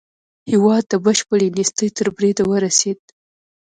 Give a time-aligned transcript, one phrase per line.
[0.51, 2.99] هېواد بشپړې نېستۍ تر بريده ورسېد.